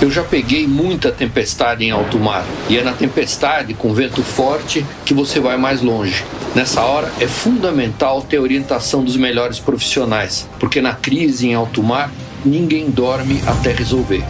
[0.00, 4.86] Eu já peguei muita tempestade em alto mar e é na tempestade com vento forte
[5.04, 6.24] que você vai mais longe.
[6.54, 12.12] Nessa hora é fundamental ter orientação dos melhores profissionais, porque na crise em alto mar
[12.44, 14.22] ninguém dorme até resolver.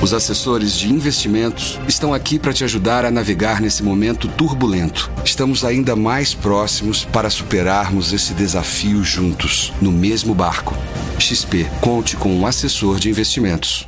[0.00, 5.10] Os assessores de investimentos estão aqui para te ajudar a navegar nesse momento turbulento.
[5.22, 10.74] Estamos ainda mais próximos para superarmos esse desafio juntos, no mesmo barco.
[11.18, 13.86] XP, conte com um assessor de investimentos.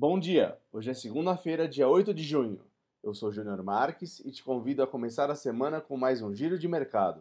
[0.00, 0.56] Bom dia!
[0.70, 2.64] Hoje é segunda-feira, dia 8 de junho.
[3.02, 6.56] Eu sou Júnior Marques e te convido a começar a semana com mais um giro
[6.56, 7.20] de mercado.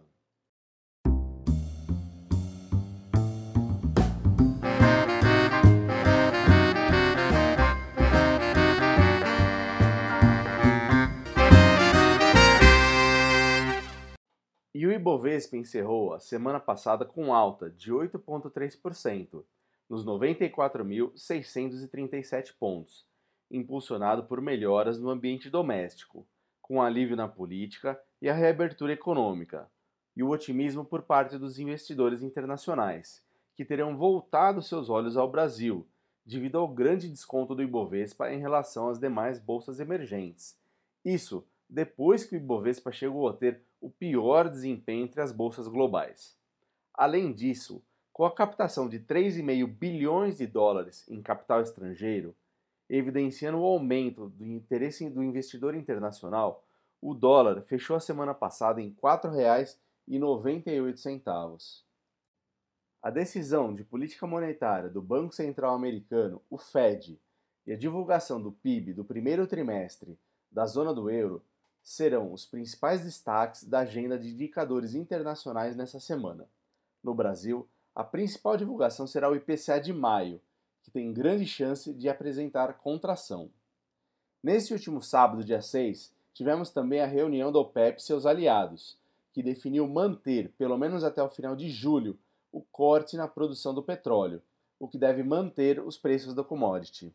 [14.75, 19.43] E o Ibovespa encerrou a semana passada com alta de 8,3%
[19.89, 23.07] nos 94.637 pontos,
[23.49, 26.27] impulsionado por melhoras no ambiente doméstico,
[26.61, 29.67] com alívio na política e a reabertura econômica,
[30.15, 33.23] e o otimismo por parte dos investidores internacionais,
[33.55, 35.87] que terão voltado seus olhos ao Brasil,
[36.25, 40.59] devido ao grande desconto do Ibovespa em relação às demais bolsas emergentes.
[41.05, 46.35] Isso depois que o Ibovespa chegou a ter o pior desempenho entre as bolsas globais.
[46.93, 47.81] Além disso,
[48.17, 52.35] com a captação de 3,5 bilhões de dólares em capital estrangeiro,
[52.89, 56.65] evidenciando o aumento do interesse do investidor internacional,
[56.99, 61.83] o dólar fechou a semana passada em R$ 4,98.
[63.03, 67.21] A decisão de política monetária do Banco Central Americano, o Fed,
[67.67, 70.17] e a divulgação do PIB do primeiro trimestre
[70.51, 71.43] da zona do euro
[71.83, 76.49] serão os principais destaques da agenda de indicadores internacionais nessa semana.
[77.03, 80.39] No Brasil, a principal divulgação será o IPCA de maio,
[80.83, 83.49] que tem grande chance de apresentar contração.
[84.43, 88.99] Nesse último sábado, dia 6, tivemos também a reunião do OPEP e seus aliados,
[89.33, 92.19] que definiu manter, pelo menos até o final de julho,
[92.51, 94.43] o corte na produção do petróleo,
[94.79, 97.11] o que deve manter os preços da commodity.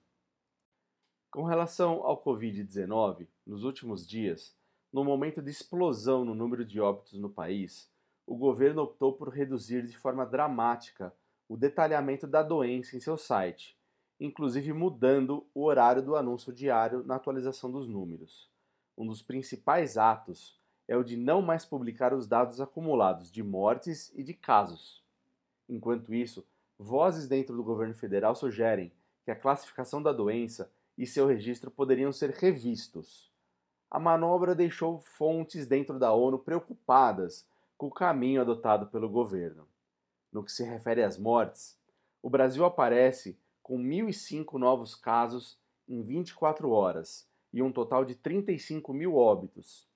[1.31, 4.53] Com relação ao Covid-19, nos últimos dias,
[4.93, 7.89] no momento de explosão no número de óbitos no país,
[8.27, 11.13] o governo optou por reduzir de forma dramática
[11.49, 13.77] o detalhamento da doença em seu site,
[14.19, 18.51] inclusive mudando o horário do anúncio diário na atualização dos números.
[18.97, 24.13] Um dos principais atos é o de não mais publicar os dados acumulados de mortes
[24.15, 25.03] e de casos.
[25.69, 26.47] Enquanto isso,
[26.79, 28.93] vozes dentro do governo federal sugerem
[29.25, 33.31] que a classificação da doença e seu registro poderiam ser revistos.
[33.91, 37.47] A manobra deixou fontes dentro da ONU preocupadas
[37.83, 39.67] com o caminho adotado pelo governo.
[40.31, 41.77] No que se refere às mortes,
[42.23, 48.95] o Brasil aparece com 1.005 novos casos em 24 horas e um total de 35
[48.95, 49.89] mil óbitos.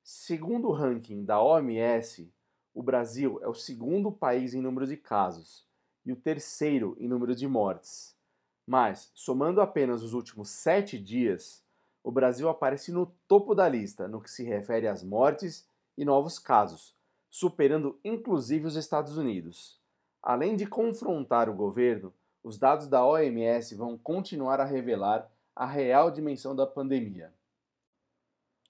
[0.00, 2.32] Segundo o ranking da OMS,
[2.72, 5.66] o Brasil é o segundo país em número de casos
[6.06, 8.16] e o terceiro em número de mortes.
[8.64, 11.64] Mas, somando apenas os últimos sete dias,
[12.00, 15.68] o Brasil aparece no topo da lista no que se refere às mortes
[15.98, 16.94] e novos casos,
[17.34, 19.76] superando inclusive os Estados Unidos.
[20.22, 22.14] Além de confrontar o governo,
[22.44, 27.32] os dados da OMS vão continuar a revelar a real dimensão da pandemia.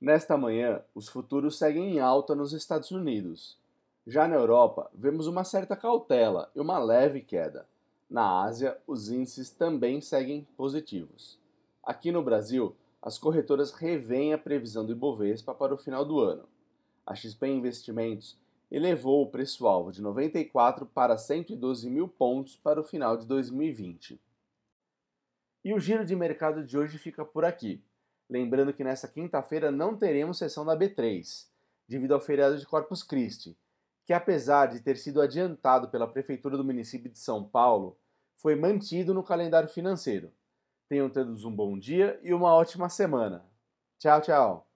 [0.01, 3.59] Nesta manhã, os futuros seguem em alta nos Estados Unidos.
[4.07, 7.69] Já na Europa, vemos uma certa cautela e uma leve queda.
[8.09, 11.39] Na Ásia, os índices também seguem positivos.
[11.83, 16.49] Aqui no Brasil, as corretoras revêem a previsão do Ibovespa para o final do ano.
[17.07, 18.43] A XP Investimentos
[18.75, 24.21] elevou o preço-alvo de 94 para 112 mil pontos para o final de 2020.
[25.65, 27.81] E o giro de mercado de hoje fica por aqui.
[28.29, 31.47] Lembrando que nesta quinta-feira não teremos sessão da B3,
[31.87, 33.57] devido ao feriado de Corpus Christi,
[34.05, 37.97] que apesar de ter sido adiantado pela Prefeitura do município de São Paulo,
[38.35, 40.33] foi mantido no calendário financeiro.
[40.89, 43.47] Tenham todos um bom dia e uma ótima semana.
[44.01, 44.74] Tchau, tchau!